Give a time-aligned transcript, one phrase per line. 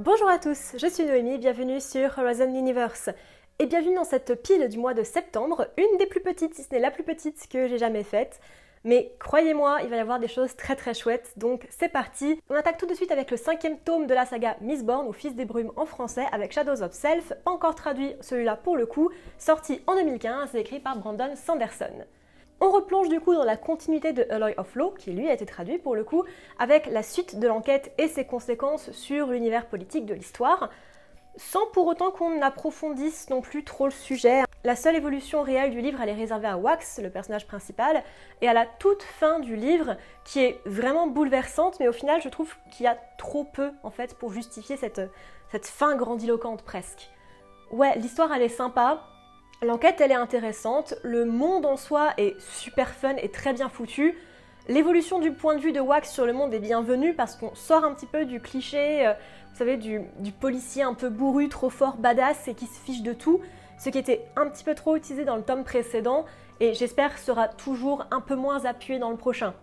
[0.00, 3.10] Bonjour à tous, je suis Noémie, bienvenue sur Horizon Universe.
[3.58, 6.68] Et bienvenue dans cette pile du mois de septembre, une des plus petites, si ce
[6.70, 8.38] n'est la plus petite que j'ai jamais faite.
[8.84, 12.40] Mais croyez-moi, il va y avoir des choses très très chouettes, donc c'est parti.
[12.48, 15.34] On attaque tout de suite avec le cinquième tome de la saga Mistborn ou Fils
[15.34, 19.82] des Brumes en français avec Shadows of Self, encore traduit celui-là pour le coup, sorti
[19.88, 22.04] en 2015 et écrit par Brandon Sanderson.
[22.60, 25.46] On replonge du coup dans la continuité de Alloy of Law, qui lui a été
[25.46, 26.24] traduit pour le coup,
[26.58, 30.68] avec la suite de l'enquête et ses conséquences sur l'univers politique de l'histoire,
[31.36, 34.42] sans pour autant qu'on approfondisse non plus trop le sujet.
[34.64, 38.02] La seule évolution réelle du livre, elle est réservée à Wax, le personnage principal,
[38.40, 42.28] et à la toute fin du livre, qui est vraiment bouleversante, mais au final, je
[42.28, 45.00] trouve qu'il y a trop peu, en fait, pour justifier cette,
[45.52, 47.08] cette fin grandiloquente presque.
[47.70, 49.04] Ouais, l'histoire, elle est sympa,
[49.60, 54.16] L'enquête, elle est intéressante, le monde en soi est super fun et très bien foutu.
[54.68, 57.82] L'évolution du point de vue de Wax sur le monde est bienvenue parce qu'on sort
[57.82, 59.14] un petit peu du cliché, euh,
[59.50, 60.00] vous savez, du,
[60.38, 63.40] policier un peu bourru, trop fort, badass et qui se fiche de tout,
[63.80, 66.24] ce qui était un petit peu trop utilisé dans le tome précédent
[66.60, 69.54] et j'espère sera toujours un peu moins appuyé dans le prochain.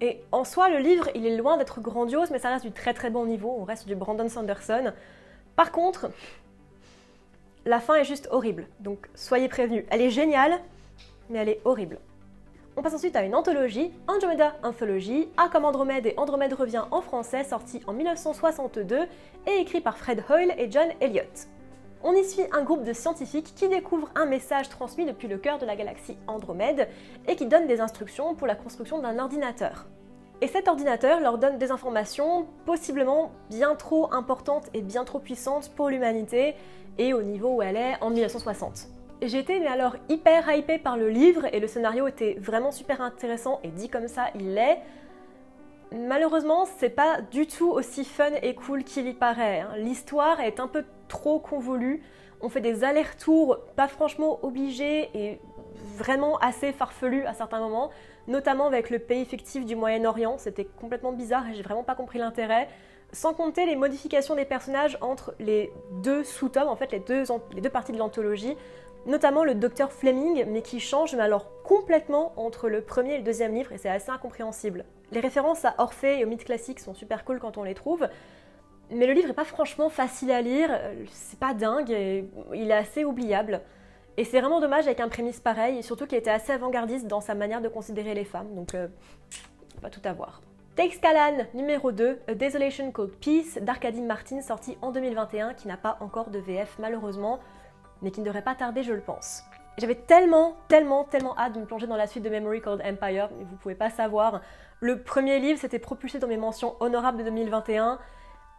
[0.00, 2.94] Et en soi, le livre, il est loin d'être grandiose, mais ça reste du très
[2.94, 4.94] très bon niveau, on reste du Brandon Sanderson.
[5.56, 6.08] Par contre,
[7.64, 9.84] la fin est juste horrible, donc soyez prévenus.
[9.90, 10.58] Elle est géniale,
[11.30, 11.98] mais elle est horrible.
[12.76, 17.02] On passe ensuite à une anthologie, Andromeda Anthology, A comme Andromède et Andromède revient en
[17.02, 19.00] français, sorti en 1962
[19.46, 21.48] et écrit par Fred Hoyle et John Elliott.
[22.02, 25.58] On y suit un groupe de scientifiques qui découvrent un message transmis depuis le cœur
[25.58, 26.88] de la galaxie Andromède
[27.28, 29.86] et qui donne des instructions pour la construction d'un ordinateur.
[30.40, 35.70] Et cet ordinateur leur donne des informations possiblement bien trop importantes et bien trop puissantes
[35.76, 36.54] pour l'humanité
[36.98, 38.88] et au niveau où elle est en 1960.
[39.22, 43.60] J'étais mais alors hyper hypée par le livre et le scénario était vraiment super intéressant
[43.62, 44.80] et dit comme ça, il l'est.
[45.94, 49.60] Malheureusement, c'est pas du tout aussi fun et cool qu'il y paraît.
[49.60, 49.76] Hein.
[49.76, 52.02] L'histoire est un peu trop convolue.
[52.42, 55.40] On fait des allers-retours pas franchement obligés et
[55.96, 57.90] vraiment assez farfelus à certains moments,
[58.26, 60.38] notamment avec le pays fictif du Moyen-Orient.
[60.38, 62.68] C'était complètement bizarre et j'ai vraiment pas compris l'intérêt
[63.12, 65.70] sans compter les modifications des personnages entre les
[66.02, 68.56] deux sous-tomes, en fait les deux, les deux parties de l'anthologie,
[69.06, 73.24] notamment le docteur Fleming, mais qui change mais alors complètement entre le premier et le
[73.24, 74.86] deuxième livre, et c'est assez incompréhensible.
[75.10, 78.08] Les références à Orphée et aux mythes classiques sont super cool quand on les trouve,
[78.94, 80.70] mais le livre est pas franchement facile à lire,
[81.10, 83.60] c'est pas dingue, et il est assez oubliable.
[84.16, 87.34] Et c'est vraiment dommage avec un prémisse pareil, surtout qu'il était assez avant-gardiste dans sa
[87.34, 88.88] manière de considérer les femmes, donc euh,
[89.80, 90.42] pas tout à voir.
[90.74, 95.96] Texcalan numéro 2, A Desolation Called Peace d'Arcadie Martin, sorti en 2021, qui n'a pas
[96.00, 97.40] encore de VF malheureusement,
[98.02, 99.42] mais qui ne devrait pas tarder, je le pense.
[99.78, 103.30] J'avais tellement, tellement, tellement hâte de me plonger dans la suite de Memory Called Empire,
[103.36, 104.42] mais vous pouvez pas savoir.
[104.80, 107.98] Le premier livre s'était propulsé dans mes mentions honorables de 2021,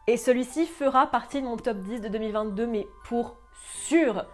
[0.08, 4.26] et celui-ci fera partie de mon top 10 de 2022, mais pour sûr.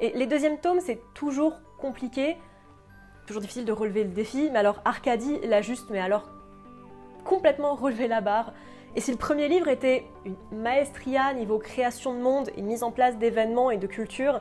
[0.00, 2.36] Et les deuxièmes tomes, c'est toujours compliqué,
[3.26, 6.28] toujours difficile de relever le défi, mais alors Arcadie l'a juste, mais alors
[7.24, 8.52] complètement relevé la barre.
[8.96, 12.90] Et si le premier livre était une maestria niveau création de monde et mise en
[12.90, 14.40] place d'événements et de culture,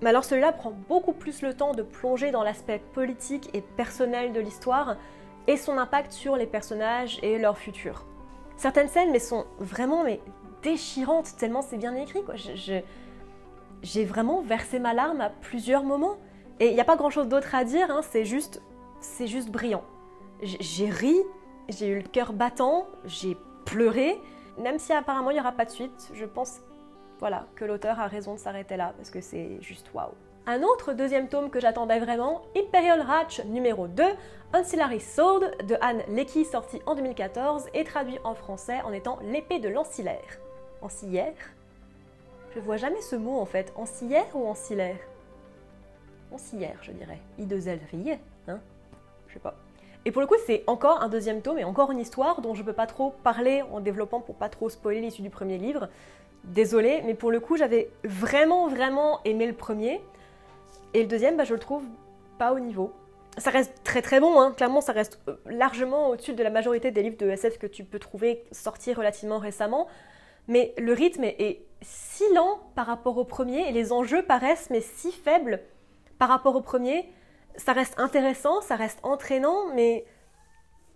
[0.00, 4.32] mais alors celui-là prend beaucoup plus le temps de plonger dans l'aspect politique et personnel
[4.32, 4.96] de l'histoire
[5.48, 8.06] et son impact sur les personnages et leur futur.
[8.58, 10.04] Certaines scènes mais sont vraiment
[10.62, 12.34] déchirantes tellement c'est bien écrit quoi.
[12.36, 16.16] j'ai vraiment versé ma larme à plusieurs moments
[16.60, 18.60] et il n'y a pas grand chose d'autre à dire, hein, c'est juste
[19.00, 19.84] c'est juste brillant.
[20.42, 21.16] J'ai ri,
[21.68, 24.18] j'ai eu le cœur battant, j'ai pleuré.
[24.58, 26.58] Même si apparemment il n'y aura pas de suite, je pense
[27.20, 30.10] voilà, que l'auteur a raison de s'arrêter là parce que c'est juste waouh.
[30.50, 34.02] Un autre deuxième tome que j'attendais vraiment, Imperial Ratch numéro 2,
[34.54, 39.58] Ancillary Sword de Anne Lecky, sorti en 2014 et traduit en français en étant l'épée
[39.58, 40.38] de l'ancillaire.
[40.80, 41.34] Ancillaire?
[42.54, 43.74] Je vois jamais ce mot en fait.
[43.76, 44.96] Ancillaire ou ancillaire?
[46.32, 47.18] Ancillaire, je dirais.
[47.38, 47.80] I2L,
[48.46, 48.60] ça hein?
[49.26, 49.54] Je sais pas.
[50.06, 52.62] Et pour le coup, c'est encore un deuxième tome et encore une histoire dont je
[52.62, 55.90] ne peux pas trop parler en développant pour pas trop spoiler l'issue du premier livre.
[56.44, 60.00] Désolée, mais pour le coup, j'avais vraiment, vraiment aimé le premier.
[60.94, 61.84] Et le deuxième, bah, je le trouve
[62.38, 62.92] pas au niveau.
[63.36, 64.52] Ça reste très très bon, hein.
[64.52, 67.84] clairement, ça reste euh, largement au-dessus de la majorité des livres de SF que tu
[67.84, 69.86] peux trouver sortis relativement récemment.
[70.48, 74.80] Mais le rythme est si lent par rapport au premier et les enjeux paraissent mais
[74.80, 75.60] si faibles
[76.18, 77.08] par rapport au premier
[77.58, 80.06] ça reste intéressant, ça reste entraînant, mais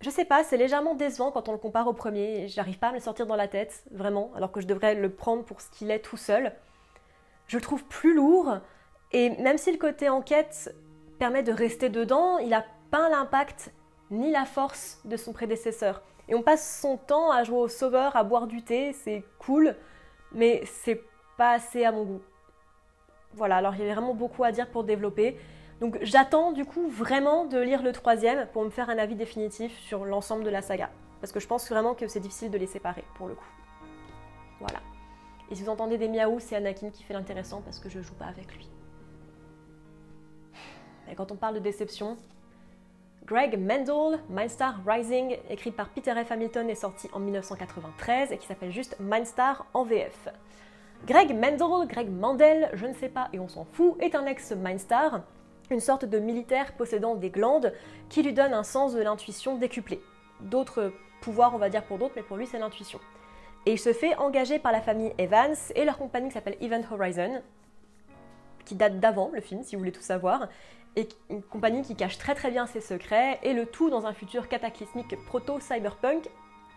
[0.00, 2.49] je sais pas, c'est légèrement décevant quand on le compare au premier.
[2.49, 5.11] J'arrive pas à me le sortir dans la tête, vraiment, alors que je devrais le
[5.11, 6.53] prendre pour ce qu'il est tout seul.
[7.49, 8.59] Je le trouve plus lourd,
[9.12, 10.75] et même si le côté enquête
[11.19, 13.73] permet de rester dedans, il n'a pas l'impact
[14.11, 16.03] ni la force de son prédécesseur.
[16.29, 19.76] Et on passe son temps à jouer au sauveur, à boire du thé, c'est cool,
[20.32, 21.03] mais c'est
[21.37, 22.23] pas assez à mon goût.
[23.35, 25.38] Voilà, alors il y avait vraiment beaucoup à dire pour développer.
[25.81, 29.76] Donc j'attends du coup vraiment de lire le troisième pour me faire un avis définitif
[29.81, 30.91] sur l'ensemble de la saga.
[31.20, 33.50] Parce que je pense vraiment que c'est difficile de les séparer pour le coup.
[34.61, 34.81] Voilà.
[35.50, 38.15] Et si vous entendez des miaou, c'est Anakin qui fait l'intéressant parce que je joue
[38.15, 38.70] pas avec lui.
[41.12, 42.17] Et quand on parle de déception,
[43.26, 46.32] Greg Mendel, Mindstar Rising, écrit par Peter F.
[46.32, 50.31] Hamilton, est sorti en 1993 et qui s'appelle juste Mindstar en VF.
[51.06, 55.20] Greg Mendel, Greg Mandel, je ne sais pas et on s'en fout, est un ex-Mindstar,
[55.70, 57.75] une sorte de militaire possédant des glandes
[58.08, 60.00] qui lui donne un sens de l'intuition décuplé.
[60.41, 63.00] D'autres pouvoirs, on va dire pour d'autres, mais pour lui c'est l'intuition.
[63.67, 66.82] Et il se fait engager par la famille Evans et leur compagnie qui s'appelle Event
[66.91, 67.43] Horizon,
[68.65, 70.49] qui date d'avant le film, si vous voulez tout savoir,
[70.97, 74.12] et une compagnie qui cache très très bien ses secrets, et le tout dans un
[74.12, 76.29] futur cataclysmique proto-cyberpunk,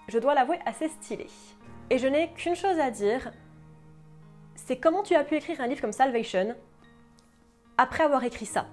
[0.08, 1.28] je dois l'avouer, assez stylé.
[1.90, 3.32] Et je n'ai qu'une chose à dire,
[4.56, 6.56] c'est comment tu as pu écrire un livre comme Salvation
[7.78, 8.68] après avoir écrit ça.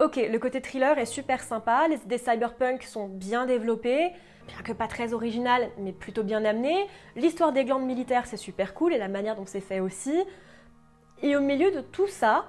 [0.00, 4.10] Ok, le côté thriller est super sympa, les idées cyberpunk sont bien développées,
[4.46, 6.86] bien que pas très original, mais plutôt bien amené.
[7.16, 10.22] L'histoire des glandes militaires, c'est super cool, et la manière dont c'est fait aussi.
[11.22, 12.44] Et au milieu de tout ça,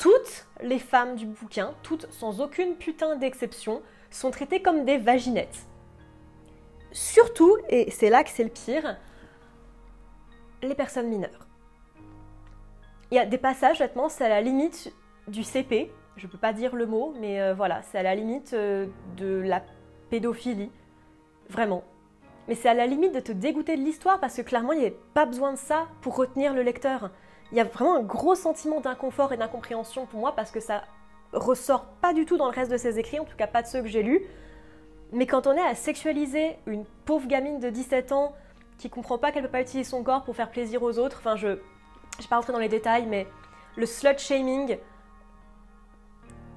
[0.00, 5.66] toutes les femmes du bouquin, toutes sans aucune putain d'exception, sont traitées comme des vaginettes.
[6.90, 8.96] Surtout, et c'est là que c'est le pire,
[10.62, 11.46] les personnes mineures.
[13.10, 14.92] Il y a des passages, honnêtement, c'est à la limite
[15.28, 18.54] du CP, je peux pas dire le mot, mais euh, voilà, c'est à la limite
[18.54, 18.86] euh,
[19.18, 19.62] de la
[20.08, 20.70] pédophilie,
[21.50, 21.84] vraiment.
[22.48, 24.86] Mais c'est à la limite de te dégoûter de l'histoire parce que clairement, il n'y
[24.86, 27.10] avait pas besoin de ça pour retenir le lecteur
[27.52, 30.84] il y a vraiment un gros sentiment d'inconfort et d'incompréhension pour moi parce que ça
[31.32, 33.66] ressort pas du tout dans le reste de ses écrits, en tout cas pas de
[33.66, 34.22] ceux que j'ai lus.
[35.12, 38.34] Mais quand on est à sexualiser une pauvre gamine de 17 ans
[38.78, 41.36] qui comprend pas qu'elle peut pas utiliser son corps pour faire plaisir aux autres, enfin
[41.36, 43.26] je ne vais pas rentrer dans les détails, mais
[43.76, 44.78] le slut shaming,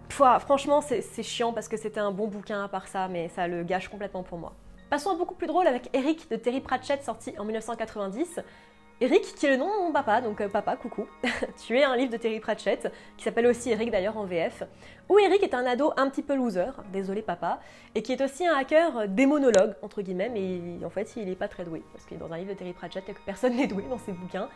[0.09, 3.63] franchement c'est chiant parce que c'était un bon bouquin à part ça, mais ça le
[3.63, 4.53] gâche complètement pour moi.
[4.93, 8.41] Passons à beaucoup plus drôle avec Eric de Terry Pratchett sorti en 1990.
[9.01, 11.07] Eric, qui est le nom de mon papa, donc euh, papa, coucou.
[11.65, 14.61] tu es un livre de Terry Pratchett, qui s'appelle aussi Eric d'ailleurs en VF,
[15.09, 17.59] où Eric est un ado un petit peu loser, désolé papa,
[17.95, 21.47] et qui est aussi un hacker démonologue, entre guillemets, mais en fait il n'est pas
[21.47, 23.65] très doué, parce qu'il est dans un livre de Terry Pratchett et que personne n'est
[23.65, 24.47] doué dans ses bouquins.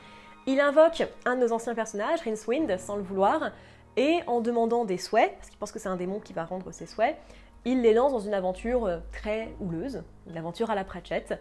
[0.46, 3.50] Il invoque un de nos anciens personnages, Rincewind, sans le vouloir,
[3.96, 6.72] et en demandant des souhaits, parce qu'il pense que c'est un démon qui va rendre
[6.72, 7.18] ses souhaits,
[7.66, 11.40] il les lance dans une aventure euh, très houleuse, une aventure à la Pratchett.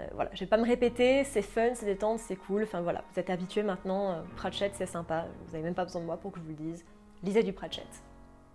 [0.00, 2.62] Euh, voilà, je vais pas me répéter, c'est fun, c'est détente, c'est cool.
[2.62, 4.10] Enfin voilà, vous êtes habitués maintenant.
[4.10, 5.26] Euh, Pratchett, c'est sympa.
[5.46, 6.84] Vous n'avez même pas besoin de moi pour que je vous le dise.
[7.22, 7.86] Lisez du Pratchett.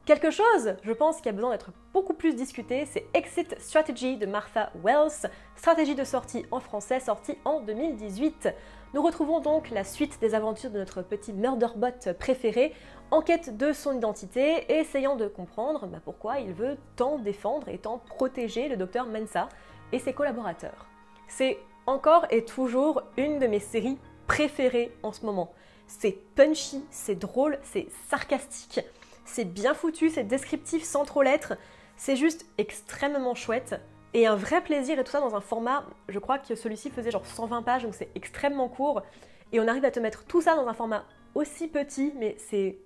[0.06, 4.26] Quelque chose, je pense, qui a besoin d'être beaucoup plus discuté, c'est Exit Strategy de
[4.26, 8.50] Martha Wells, stratégie de sortie en français, sortie en 2018.
[8.94, 12.74] Nous retrouvons donc la suite des aventures de notre petit murderbot préféré,
[13.14, 17.78] en quête de son identité essayant de comprendre bah, pourquoi il veut tant défendre et
[17.78, 19.50] tant protéger le docteur Mensa
[19.92, 20.88] et ses collaborateurs.
[21.28, 25.54] C'est encore et toujours une de mes séries préférées en ce moment.
[25.86, 28.80] C'est punchy, c'est drôle, c'est sarcastique,
[29.26, 31.54] c'est bien foutu, c'est descriptif sans trop l'être.
[31.98, 33.80] C'est juste extrêmement chouette
[34.16, 37.12] et un vrai plaisir et tout ça dans un format, je crois que celui-ci faisait
[37.12, 39.04] genre 120 pages donc c'est extrêmement court
[39.52, 41.06] et on arrive à te mettre tout ça dans un format
[41.36, 42.80] aussi petit mais c'est...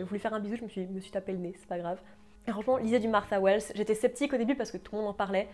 [0.00, 1.76] J'ai voulu faire un bisou, je me suis, me suis tapé le nez, c'est pas
[1.76, 2.00] grave.
[2.48, 3.64] Et franchement, lisez du Martha Wells.
[3.74, 5.46] J'étais sceptique au début parce que tout le monde en parlait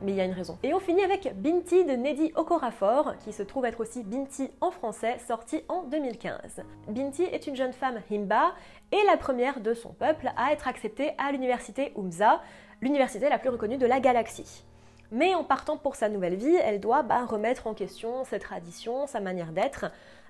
[0.00, 0.56] mais il y a une raison.
[0.62, 4.70] Et on finit avec Binti de Neddy Okorafor, qui se trouve être aussi Binti en
[4.70, 6.62] français, sorti en 2015.
[6.86, 8.54] Binti est une jeune femme Himba
[8.92, 12.40] et la première de son peuple à être acceptée à l'université Umza,
[12.80, 14.64] l'université la plus reconnue de la galaxie.
[15.10, 19.06] Mais en partant pour sa nouvelle vie, elle doit bah, remettre en question ses traditions,
[19.06, 19.86] sa manière d'être,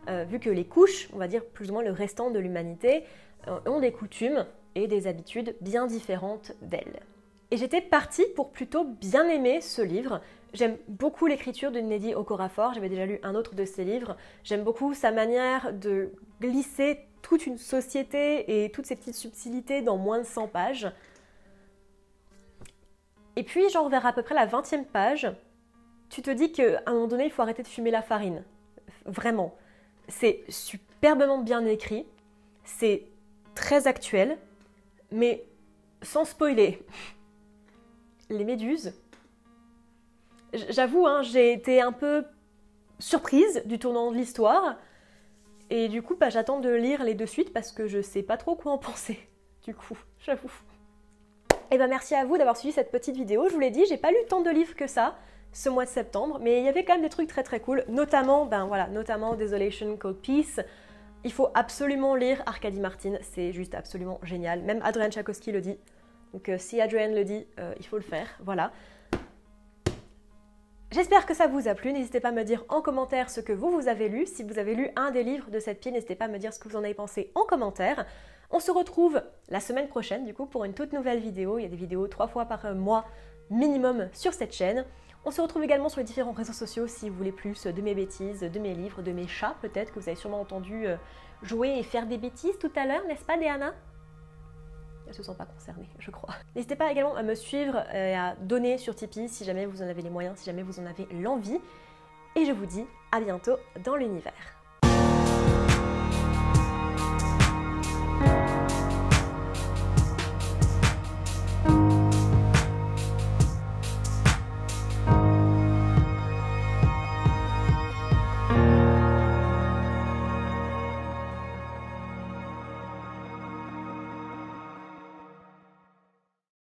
[0.08, 3.04] euh, vu que les couches, on va dire plus ou moins le restant de l'humanité,
[3.48, 7.00] euh, ont des coutumes et des habitudes bien différentes d'elle.
[7.50, 10.20] Et j'étais partie pour plutôt bien aimer ce livre.
[10.52, 14.16] J'aime beaucoup l'écriture de Neddy Okorafor, j'avais déjà lu un autre de ses livres.
[14.44, 19.96] J'aime beaucoup sa manière de glisser toute une société et toutes ses petites subtilités dans
[19.96, 20.88] moins de 100 pages.
[23.38, 25.30] Et puis, genre vers à peu près la 20e page,
[26.10, 28.42] tu te dis qu'à un moment donné, il faut arrêter de fumer la farine.
[29.04, 29.54] Vraiment.
[30.08, 32.04] C'est superbement bien écrit,
[32.64, 33.04] c'est
[33.54, 34.38] très actuel,
[35.12, 35.44] mais
[36.02, 36.84] sans spoiler
[38.28, 38.92] les méduses.
[40.52, 42.24] J'avoue, hein, j'ai été un peu
[42.98, 44.78] surprise du tournant de l'histoire.
[45.70, 48.36] Et du coup, bah, j'attends de lire les deux suites parce que je sais pas
[48.36, 49.16] trop quoi en penser.
[49.62, 50.50] Du coup, j'avoue.
[51.70, 53.46] Et bah merci à vous d'avoir suivi cette petite vidéo.
[53.48, 55.16] Je vous l'ai dit, j'ai pas lu tant de livres que ça
[55.52, 57.84] ce mois de septembre, mais il y avait quand même des trucs très très cool,
[57.88, 60.60] notamment, ben voilà, notamment Desolation Code Peace.
[61.24, 64.62] Il faut absolument lire Arcadie Martin, c'est juste absolument génial.
[64.62, 65.78] Même Adrian Tchaikovsky le dit.
[66.32, 68.28] Donc euh, si Adrian le dit, euh, il faut le faire.
[68.44, 68.72] Voilà.
[70.90, 71.92] J'espère que ça vous a plu.
[71.92, 74.26] N'hésitez pas à me dire en commentaire ce que vous, vous avez lu.
[74.26, 76.54] Si vous avez lu un des livres de cette pile, n'hésitez pas à me dire
[76.54, 78.06] ce que vous en avez pensé en commentaire.
[78.50, 81.58] On se retrouve la semaine prochaine, du coup, pour une toute nouvelle vidéo.
[81.58, 83.04] Il y a des vidéos trois fois par mois
[83.50, 84.84] minimum sur cette chaîne.
[85.24, 87.94] On se retrouve également sur les différents réseaux sociaux si vous voulez plus de mes
[87.94, 90.96] bêtises, de mes livres, de mes chats peut-être, que vous avez sûrement entendu euh,
[91.42, 93.74] jouer et faire des bêtises tout à l'heure, n'est-ce pas Diana
[95.06, 96.34] elles se sont pas concernées, je crois.
[96.54, 99.88] N'hésitez pas également à me suivre et à donner sur Tipeee si jamais vous en
[99.88, 101.58] avez les moyens, si jamais vous en avez l'envie.
[102.36, 104.57] Et je vous dis à bientôt dans l'univers.